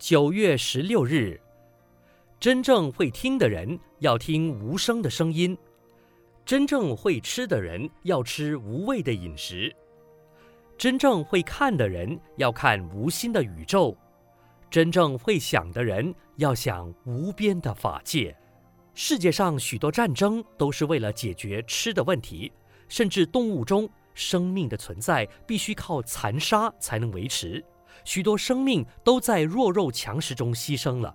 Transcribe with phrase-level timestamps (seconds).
[0.00, 1.38] 九月十六日，
[2.40, 5.56] 真正会听的人要听无声的声音，
[6.42, 9.70] 真正会吃的人要吃无味的饮食，
[10.78, 13.94] 真正会看的人要看无心的宇宙，
[14.70, 18.34] 真正会想的人要想无边的法界。
[18.94, 22.50] 世界上许多战争都是为了解决吃的问题，
[22.88, 27.62] 甚至动物中生命的存在必须靠残杀才能维持，
[28.04, 31.14] 许多生命都在弱肉强食中牺牲了。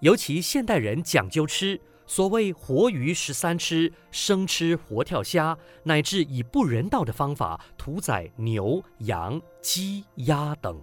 [0.00, 10.80] 尤其现代人讲究吃，所谓活鱼十三吃，生吃活跳虾，乃至以不人道的方法屠宰牛、羊、鸡、鸭等，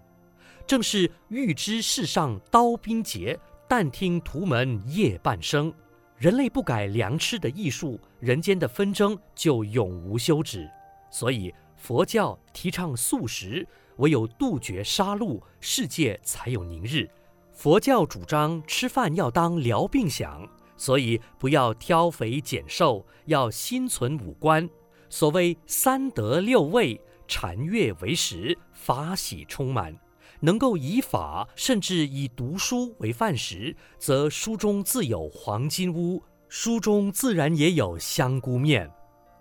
[0.66, 5.74] 正是欲知世上刀兵劫，但听屠门夜半声。
[6.18, 10.70] 人类不改良吃的艺术，人间的纷争就永无休止。
[11.12, 17.10] 所以佛教提倡素食，唯有杜绝杀戮，世界才有宁日。
[17.52, 24.70] 佛教主张吃饭要当疗病想，所以不要挑肥拣瘦，要心存五观。
[25.10, 29.94] 所谓三德六味，禅悦为食，法喜充满。
[30.40, 38.90] 能够以法，甚至以读书为饭食，则书中自有黄金屋，书中自然也有香菇面。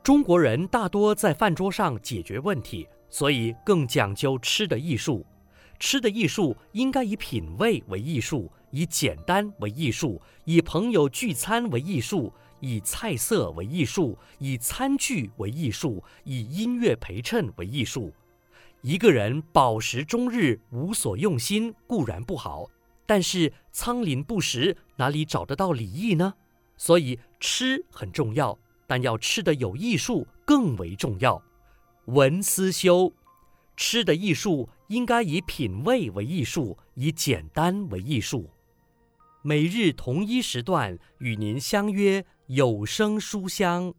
[0.03, 5.25] 中国人大多在饭桌上解决问题，所以更讲究吃的艺术。
[5.79, 18.13] 吃的艺术应该以品味为艺术，以简单为艺术，以朋友聚餐为艺术，以菜色为艺术，以餐具为艺术，以音乐陪衬为艺术。
[18.81, 22.69] 一个人饱食终日无所用心固然不好，
[23.07, 26.35] 但是苍廩不实，哪里找得到礼义呢？
[26.77, 28.59] 所以吃很重要，
[28.93, 31.43] 但要吃的有艺术更为重要。
[32.09, 33.11] 文思修，
[33.75, 38.51] 吃的艺术应该以品味为艺术，以简单为艺术。
[39.41, 43.95] 每日同一时段与您相约有声书香。